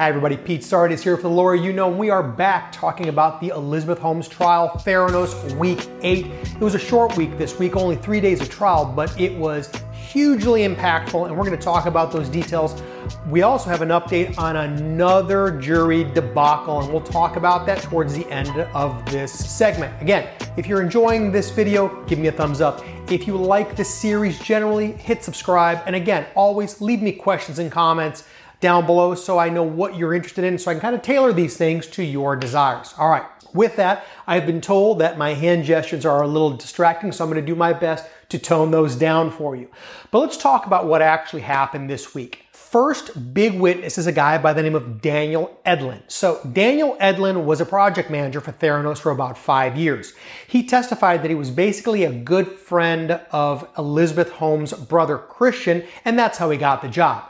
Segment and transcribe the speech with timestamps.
[0.00, 1.86] Hi everybody, Pete Tragos here for the Lawyer You Know.
[1.86, 6.24] We are back talking about the Elizabeth Holmes trial, Theranos Week 8.
[6.24, 9.70] It was a short week this week, only three days of trial, but it was
[9.92, 12.82] hugely impactful, and we're going to talk about those details.
[13.28, 18.14] We also have an update on another jury debacle, and we'll talk about that towards
[18.14, 20.00] the end of this segment.
[20.00, 22.82] Again, if you're enjoying this video, give me a thumbs up.
[23.10, 25.82] If you like the series generally, hit subscribe.
[25.84, 28.24] And again, always leave me questions and comments
[28.60, 31.32] down below so I know what you're interested in so I can kind of tailor
[31.32, 32.94] these things to your desires.
[32.98, 33.24] All right.
[33.52, 37.30] With that, I've been told that my hand gestures are a little distracting, so I'm
[37.30, 39.68] going to do my best to tone those down for you.
[40.12, 42.44] But let's talk about what actually happened this week.
[42.52, 46.02] First big witness is a guy by the name of Daniel Edlin.
[46.06, 50.12] So Daniel Edlin was a project manager for Theranos for about five years.
[50.46, 56.16] He testified that he was basically a good friend of Elizabeth Holmes' brother Christian, and
[56.16, 57.24] that's how he got the job.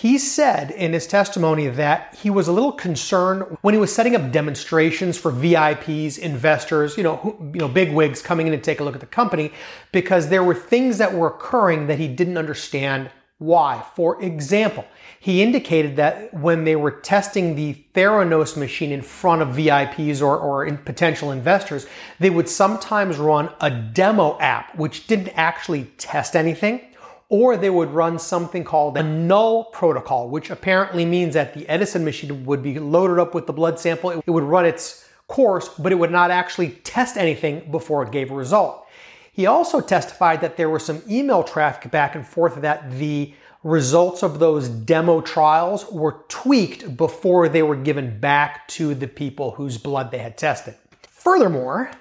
[0.00, 4.16] He said in his testimony that he was a little concerned when he was setting
[4.16, 8.58] up demonstrations for VIPs, investors, you know, who, you know, big wigs coming in to
[8.58, 9.52] take a look at the company
[9.92, 13.84] because there were things that were occurring that he didn't understand why.
[13.94, 14.86] For example,
[15.18, 20.38] he indicated that when they were testing the Theranos machine in front of VIPs or,
[20.38, 21.86] or in potential investors,
[22.18, 26.80] they would sometimes run a demo app which didn't actually test anything
[27.30, 32.04] or they would run something called a null protocol, which apparently means that the Edison
[32.04, 34.10] machine would be loaded up with the blood sample.
[34.10, 38.32] It would run its course, but it would not actually test anything before it gave
[38.32, 38.84] a result.
[39.32, 44.24] He also testified that there was some email traffic back and forth that the results
[44.24, 49.78] of those demo trials were tweaked before they were given back to the people whose
[49.78, 50.74] blood they had tested.
[51.08, 51.92] Furthermore,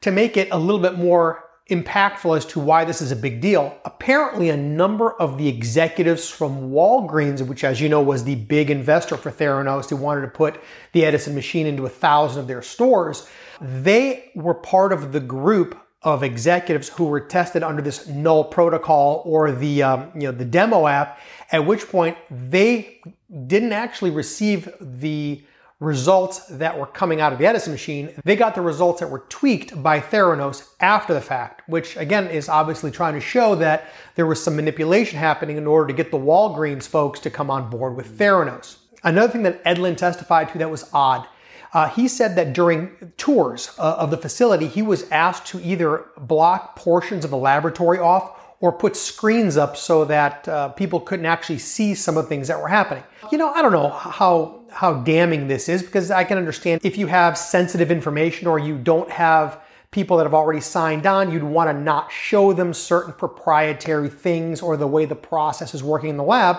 [0.00, 3.40] to make it a little bit more impactful as to why this is a big
[3.40, 3.76] deal.
[3.84, 8.70] Apparently, a number of the executives from Walgreens, which, as you know, was the big
[8.70, 10.60] investor for Theranos, who wanted to put
[10.92, 13.28] the Edison machine into a thousand of their stores,
[13.60, 19.22] they were part of the group of executives who were tested under this null protocol
[19.26, 21.20] or the um, you know the demo app.
[21.50, 23.00] At which point they
[23.46, 25.42] didn't actually receive the
[25.80, 29.24] results that were coming out of the Edison machine, they got the results that were
[29.28, 34.26] tweaked by Theranos after the fact, which again is obviously trying to show that there
[34.26, 37.94] was some manipulation happening in order to get the Walgreens folks to come on board
[37.94, 38.78] with Theranos.
[39.04, 41.28] Another thing that Edlin testified to that was odd.
[41.72, 46.06] Uh, he said that during tours uh, of the facility, he was asked to either
[46.16, 51.26] block portions of the laboratory off or put screens up so that uh, people couldn't
[51.26, 53.04] actually see some of the things that were happening.
[53.30, 56.98] You know, I don't know how how damning this is because I can understand if
[56.98, 59.60] you have sensitive information or you don't have
[59.90, 64.60] people that have already signed on, you'd want to not show them certain proprietary things
[64.60, 66.58] or the way the process is working in the lab.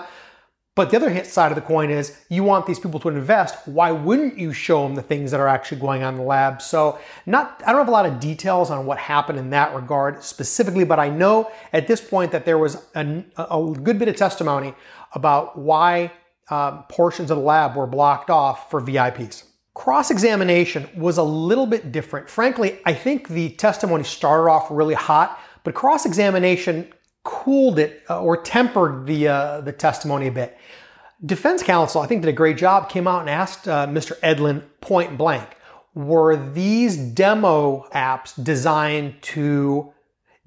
[0.80, 3.68] But the other side of the coin is you want these people to invest.
[3.68, 6.62] Why wouldn't you show them the things that are actually going on in the lab?
[6.62, 10.24] So not, I don't have a lot of details on what happened in that regard
[10.24, 14.16] specifically, but I know at this point that there was a, a good bit of
[14.16, 14.72] testimony
[15.12, 16.12] about why
[16.48, 19.44] uh, portions of the lab were blocked off for VIPs.
[19.74, 22.26] Cross examination was a little bit different.
[22.30, 26.90] Frankly, I think the testimony started off really hot, but cross examination
[27.24, 30.56] cooled it uh, or tempered the, uh, the testimony a bit.
[31.24, 34.18] Defense counsel, I think, did a great job, came out and asked uh, Mr.
[34.20, 35.56] Edlin point blank,
[35.94, 39.92] were these demo apps designed to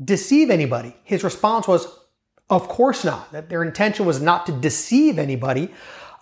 [0.04, 0.96] deceive anybody?
[1.04, 1.88] His response was,
[2.50, 3.32] of course not.
[3.32, 5.72] That their intention was not to deceive anybody.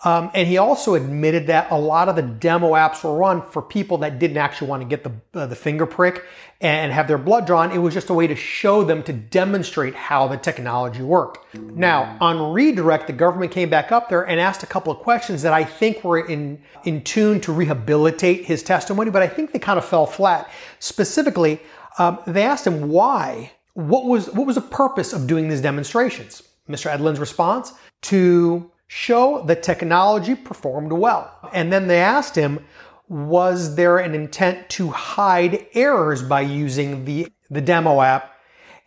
[0.04, 3.62] Um, and he also admitted that a lot of the demo apps were run for
[3.62, 6.24] people that didn't actually want to get the, uh, the finger prick
[6.60, 7.70] and have their blood drawn.
[7.70, 11.54] It was just a way to show them to demonstrate how the technology worked.
[11.54, 15.42] Now, on redirect, the government came back up there and asked a couple of questions
[15.42, 19.60] that I think were in, in tune to rehabilitate his testimony, but I think they
[19.60, 20.50] kind of fell flat.
[20.80, 21.60] Specifically,
[21.98, 26.42] um, they asked him why, what was, what was the purpose of doing these demonstrations?
[26.68, 26.90] Mr.
[26.90, 31.34] Edlin's response to show the technology performed well.
[31.54, 32.62] And then they asked him,
[33.08, 38.34] was there an intent to hide errors by using the, the demo app?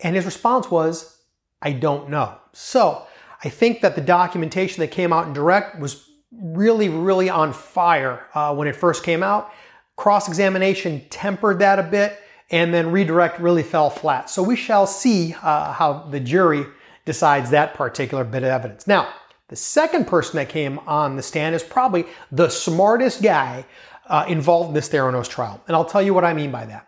[0.02, 1.18] And his response was,
[1.60, 2.38] I don't know.
[2.54, 3.07] So
[3.44, 8.28] I think that the documentation that came out in direct was really, really on fire
[8.36, 9.51] uh, when it first came out.
[9.96, 12.19] Cross examination tempered that a bit,
[12.51, 14.30] and then redirect really fell flat.
[14.30, 16.68] So we shall see uh, how the jury
[17.06, 18.86] decides that particular bit of evidence.
[18.86, 19.12] Now,
[19.47, 23.65] the second person that came on the stand is probably the smartest guy
[24.07, 25.62] uh, involved in this Theranos trial.
[25.68, 26.88] And I'll tell you what I mean by that.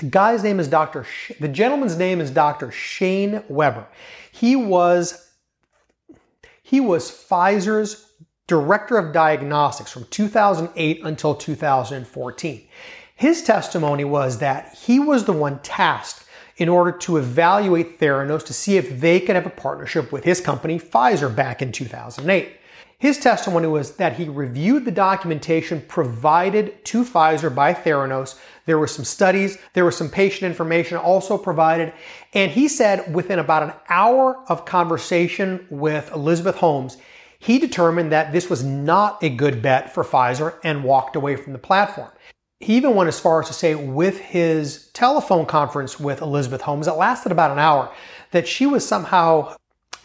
[0.00, 1.04] The guy's name is Dr.
[1.04, 2.70] Sh- the gentleman's name is Dr.
[2.70, 3.86] Shane Weber.
[4.32, 5.24] He was
[6.62, 8.12] he was Pfizer's
[8.46, 12.68] director of diagnostics from 2008 until 2014.
[13.14, 16.24] His testimony was that he was the one tasked
[16.58, 20.40] in order to evaluate Theranos to see if they could have a partnership with his
[20.40, 22.56] company, Pfizer, back in 2008.
[23.00, 28.36] His testimony was that he reviewed the documentation provided to Pfizer by Theranos.
[28.66, 31.92] There were some studies, there was some patient information also provided,
[32.34, 36.96] and he said within about an hour of conversation with Elizabeth Holmes,
[37.38, 41.52] he determined that this was not a good bet for Pfizer and walked away from
[41.52, 42.10] the platform.
[42.60, 46.86] He even went as far as to say, with his telephone conference with Elizabeth Holmes,
[46.86, 47.92] that lasted about an hour,
[48.32, 49.56] that she was somehow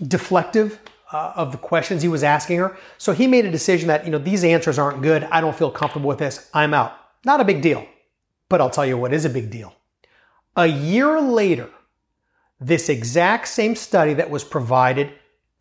[0.01, 0.77] deflective
[1.11, 2.77] uh, of the questions he was asking her.
[2.97, 5.23] So he made a decision that, you know, these answers aren't good.
[5.25, 6.50] I don't feel comfortable with this.
[6.53, 6.94] I'm out.
[7.25, 7.88] Not a big deal.
[8.50, 9.75] But I'll tell you what is a big deal.
[10.55, 11.69] A year later,
[12.59, 15.11] this exact same study that was provided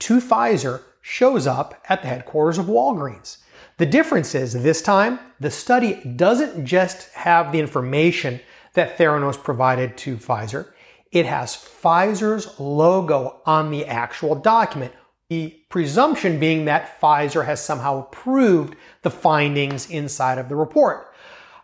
[0.00, 3.38] to Pfizer shows up at the headquarters of Walgreens.
[3.78, 8.40] The difference is this time, the study doesn't just have the information
[8.74, 10.72] that Theranos provided to Pfizer,
[11.12, 14.92] it has Pfizer's logo on the actual document.
[15.28, 21.14] The presumption being that Pfizer has somehow approved the findings inside of the report.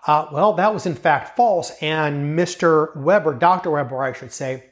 [0.07, 2.95] Uh, well, that was in fact false, and Mr.
[2.97, 3.71] Weber, Dr.
[3.71, 4.65] Weber, I should say,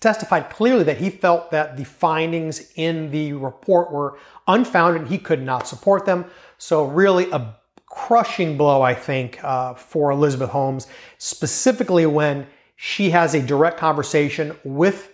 [0.00, 4.18] testified clearly that he felt that the findings in the report were
[4.48, 6.24] unfounded and he could not support them.
[6.58, 7.54] So, really, a
[7.86, 10.86] crushing blow, I think, uh, for Elizabeth Holmes,
[11.18, 15.12] specifically when she has a direct conversation with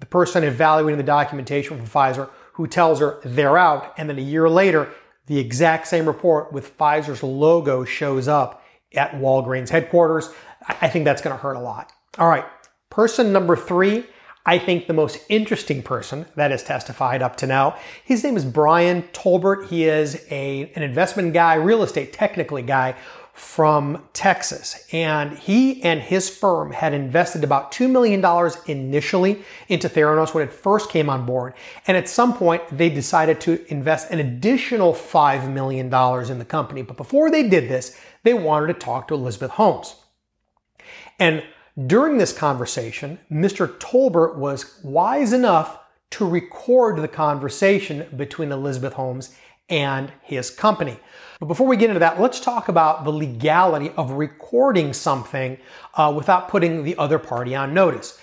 [0.00, 3.94] the person evaluating the documentation from Pfizer who tells her they're out.
[3.98, 4.88] And then a year later,
[5.26, 8.64] the exact same report with Pfizer's logo shows up
[8.94, 10.30] at Walgreens headquarters.
[10.80, 11.92] I think that's going to hurt a lot.
[12.18, 12.44] All right.
[12.90, 14.06] Person number three
[14.44, 17.76] I think the most interesting person that has testified up to now.
[18.04, 19.68] His name is Brian Tolbert.
[19.68, 22.96] He is a, an investment guy, real estate technically guy
[23.34, 24.86] from Texas.
[24.92, 28.22] And he and his firm had invested about $2 million
[28.66, 31.54] initially into Theranos when it first came on board.
[31.86, 36.82] And at some point, they decided to invest an additional $5 million in the company.
[36.82, 39.96] But before they did this, they wanted to talk to Elizabeth Holmes.
[41.18, 41.42] And
[41.86, 43.66] during this conversation, Mr.
[43.78, 45.78] Tolbert was wise enough
[46.10, 49.34] to record the conversation between Elizabeth Holmes
[49.70, 50.98] and his company.
[51.40, 55.56] But before we get into that, let's talk about the legality of recording something
[55.94, 58.18] uh, without putting the other party on notice.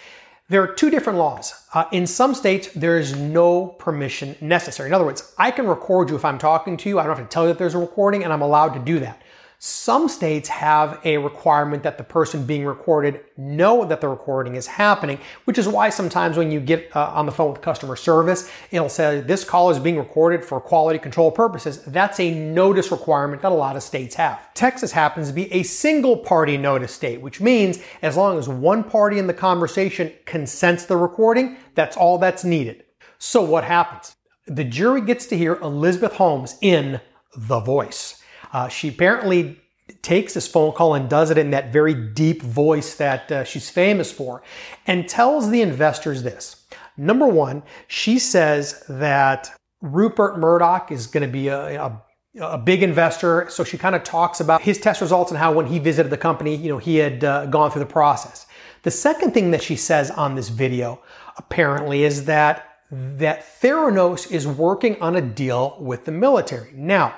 [0.49, 1.53] There are two different laws.
[1.73, 4.89] Uh, in some states, there is no permission necessary.
[4.89, 6.99] In other words, I can record you if I'm talking to you.
[6.99, 8.99] I don't have to tell you that there's a recording, and I'm allowed to do
[8.99, 9.21] that.
[9.61, 14.65] Some states have a requirement that the person being recorded know that the recording is
[14.65, 18.49] happening, which is why sometimes when you get uh, on the phone with customer service,
[18.71, 21.83] it'll say this call is being recorded for quality control purposes.
[21.83, 24.53] That's a notice requirement that a lot of states have.
[24.53, 28.81] Texas happens to be a single party notice state, which means as long as one
[28.81, 32.85] party in the conversation consents the recording, that's all that's needed.
[33.17, 34.15] So what happens?
[34.47, 37.01] The jury gets to hear Elizabeth Holmes in
[37.35, 38.18] The Voice.
[38.51, 39.59] Uh, she apparently
[40.01, 43.69] takes this phone call and does it in that very deep voice that uh, she's
[43.69, 44.41] famous for
[44.87, 46.65] and tells the investors this.
[46.97, 49.51] Number one, she says that
[49.81, 52.01] Rupert Murdoch is going to be a, a
[52.39, 53.47] a big investor.
[53.49, 56.17] So she kind of talks about his test results and how when he visited the
[56.17, 58.45] company, you know, he had uh, gone through the process.
[58.83, 61.01] The second thing that she says on this video
[61.37, 66.71] apparently is that that Theranos is working on a deal with the military.
[66.73, 67.13] Now,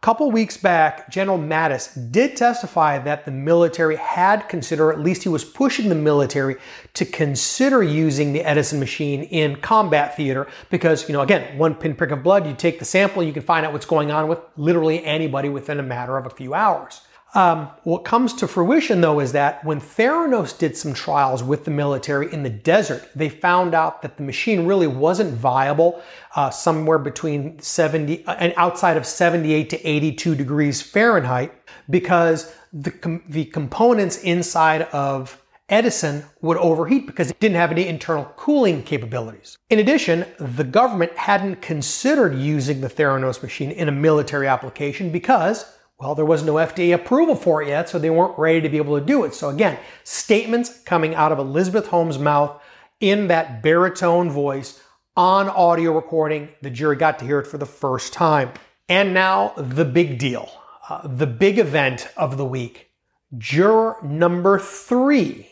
[0.00, 5.28] couple weeks back, General Mattis did testify that the military had considered, at least he
[5.28, 6.56] was pushing the military
[6.94, 12.12] to consider using the Edison machine in combat theater because, you know, again, one pinprick
[12.12, 15.04] of blood, you take the sample, you can find out what's going on with literally
[15.04, 17.02] anybody within a matter of a few hours.
[17.32, 21.70] Um, what comes to fruition, though, is that when Theranos did some trials with the
[21.70, 26.02] military in the desert, they found out that the machine really wasn't viable
[26.34, 31.52] uh, somewhere between 70 uh, and outside of 78 to 82 degrees Fahrenheit
[31.88, 37.86] because the, com- the components inside of Edison would overheat because it didn't have any
[37.86, 39.56] internal cooling capabilities.
[39.70, 45.76] In addition, the government hadn't considered using the Theranos machine in a military application because
[46.00, 48.78] well, there was no FDA approval for it yet, so they weren't ready to be
[48.78, 49.34] able to do it.
[49.34, 52.58] So again, statements coming out of Elizabeth Holmes' mouth
[53.00, 54.82] in that baritone voice
[55.14, 56.48] on audio recording.
[56.62, 58.50] The jury got to hear it for the first time.
[58.88, 60.50] And now the big deal,
[60.88, 62.90] uh, the big event of the week.
[63.36, 65.50] Juror number three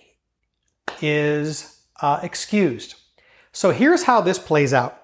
[1.03, 2.95] is uh, excused.
[3.53, 5.03] So here's how this plays out.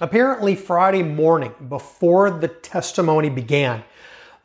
[0.00, 3.84] Apparently, Friday morning, before the testimony began,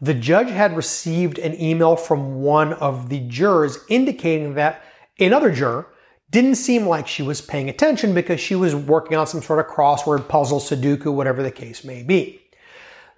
[0.02, 4.82] the judge had received an email from one of the jurors indicating that
[5.20, 5.88] another juror
[6.32, 9.66] didn't seem like she was paying attention because she was working on some sort of
[9.66, 12.40] crossword puzzle, Sudoku, whatever the case may be.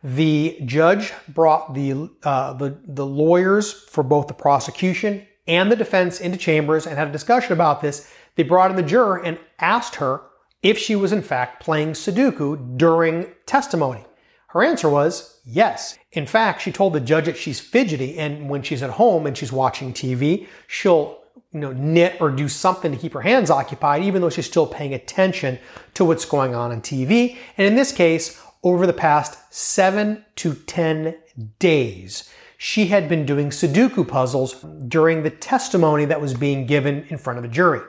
[0.03, 6.19] The judge brought the, uh, the, the lawyers for both the prosecution and the defense
[6.19, 8.11] into chambers and had a discussion about this.
[8.35, 10.21] They brought in the juror and asked her
[10.63, 14.05] if she was in fact playing Sudoku during testimony.
[14.51, 15.97] Her answer was yes.
[16.11, 19.37] In fact, she told the judge that she's fidgety and when she's at home and
[19.37, 21.19] she's watching TV, she'll
[21.53, 24.67] you know, knit or do something to keep her hands occupied, even though she's still
[24.67, 25.57] paying attention
[25.93, 27.37] to what's going on on TV.
[27.57, 31.15] And in this case, over the past seven to 10
[31.59, 34.53] days, she had been doing Sudoku puzzles
[34.87, 37.81] during the testimony that was being given in front of the jury.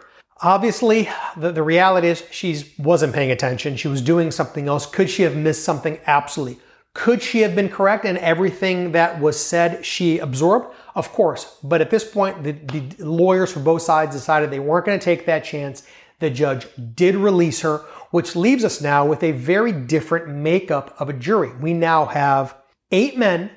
[0.42, 3.76] Obviously, the, the reality is she wasn't paying attention.
[3.76, 4.87] She was doing something else.
[4.87, 6.00] Could she have missed something?
[6.06, 6.58] Absolutely.
[6.94, 10.75] Could she have been correct in everything that was said she absorbed?
[10.94, 11.58] Of course.
[11.62, 15.04] But at this point, the, the lawyers for both sides decided they weren't going to
[15.04, 15.87] take that chance.
[16.18, 17.78] The judge did release her,
[18.11, 21.52] which leaves us now with a very different makeup of a jury.
[21.56, 22.56] We now have
[22.90, 23.50] eight men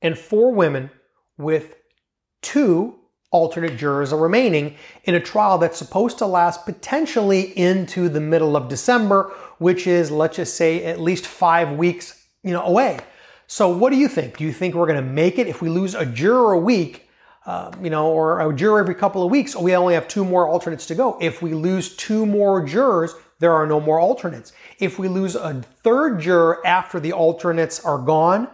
[0.00, 0.90] and four women
[1.36, 1.74] with
[2.42, 2.97] two
[3.30, 8.56] alternate jurors are remaining in a trial that's supposed to last potentially into the middle
[8.56, 12.98] of December, which is, let's just say, at least five weeks, you know, away.
[13.46, 14.38] So what do you think?
[14.38, 17.08] Do you think we're going to make it if we lose a juror a week,
[17.44, 19.54] uh, you know, or a juror every couple of weeks?
[19.56, 21.18] We only have two more alternates to go.
[21.20, 24.52] If we lose two more jurors, there are no more alternates.
[24.78, 28.48] If we lose a third juror after the alternates are gone,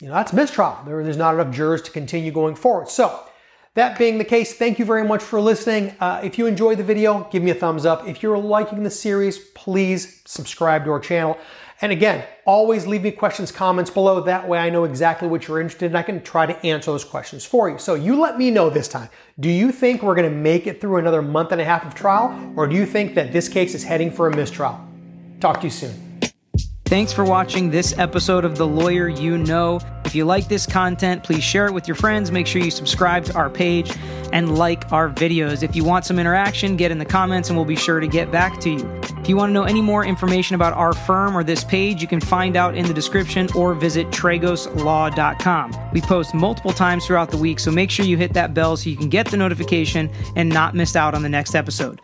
[0.00, 0.78] you know, that's mistrial.
[0.86, 2.88] There, there's not enough jurors to continue going forward.
[2.88, 3.26] So
[3.74, 5.94] that being the case, thank you very much for listening.
[6.00, 8.06] Uh, if you enjoyed the video, give me a thumbs up.
[8.08, 11.38] If you're liking the series, please subscribe to our channel.
[11.80, 14.20] And again, always leave me questions, comments below.
[14.20, 15.96] That way I know exactly what you're interested in.
[15.96, 17.78] I can try to answer those questions for you.
[17.78, 19.08] So you let me know this time.
[19.38, 21.94] Do you think we're going to make it through another month and a half of
[21.94, 22.52] trial?
[22.56, 24.78] Or do you think that this case is heading for a mistrial?
[25.40, 26.09] Talk to you soon.
[26.90, 29.78] Thanks for watching this episode of The Lawyer You Know.
[30.04, 32.32] If you like this content, please share it with your friends.
[32.32, 33.92] Make sure you subscribe to our page
[34.32, 35.62] and like our videos.
[35.62, 38.32] If you want some interaction, get in the comments and we'll be sure to get
[38.32, 39.00] back to you.
[39.20, 42.08] If you want to know any more information about our firm or this page, you
[42.08, 45.90] can find out in the description or visit tragoslaw.com.
[45.92, 48.90] We post multiple times throughout the week, so make sure you hit that bell so
[48.90, 52.00] you can get the notification and not miss out on the next episode.